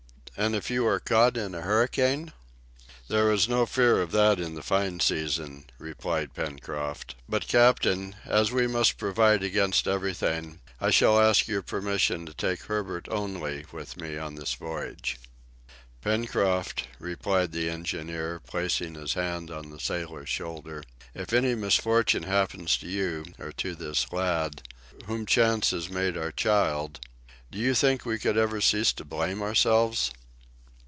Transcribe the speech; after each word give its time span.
"And 0.37 0.55
if 0.55 0.71
you 0.71 0.87
are 0.87 0.99
caught 0.99 1.37
in 1.37 1.53
a 1.53 1.61
hurricane?" 1.61 2.33
"There 3.09 3.31
is 3.31 3.47
no 3.47 3.67
fear 3.67 4.01
of 4.01 4.11
that 4.13 4.39
in 4.39 4.55
the 4.55 4.63
fine 4.63 4.99
season," 4.99 5.65
replied 5.77 6.33
Pencroft. 6.33 7.13
"But, 7.29 7.47
captain, 7.47 8.15
as 8.25 8.51
we 8.51 8.65
must 8.65 8.97
provide 8.97 9.43
against 9.43 9.87
everything, 9.87 10.59
I 10.79 10.89
shall 10.89 11.19
ask 11.19 11.47
your 11.47 11.61
permission 11.61 12.25
to 12.25 12.33
take 12.33 12.63
Herbert 12.63 13.07
only 13.11 13.65
with 13.71 13.97
me 13.97 14.17
on 14.17 14.33
this 14.33 14.55
voyage." 14.55 15.17
"Pencroft," 16.01 16.87
replied 16.97 17.51
the 17.51 17.69
engineer, 17.69 18.39
placing 18.39 18.95
his 18.95 19.13
hand 19.13 19.51
on 19.51 19.69
the 19.69 19.79
sailor's 19.81 20.29
shoulder, 20.29 20.81
"if 21.13 21.33
any 21.33 21.53
misfortune 21.53 22.23
happens 22.23 22.77
to 22.77 22.87
you, 22.87 23.25
or 23.37 23.51
to 23.51 23.75
this 23.75 24.11
lad, 24.11 24.63
whom 25.05 25.27
chance 25.27 25.69
has 25.69 25.87
made 25.87 26.17
our 26.17 26.31
child, 26.31 26.99
do 27.51 27.59
you 27.59 27.75
think 27.75 28.05
we 28.07 28.17
could 28.17 28.37
ever 28.37 28.59
cease 28.59 28.91
to 28.93 29.05
blame 29.05 29.43
ourselves?" 29.43 30.09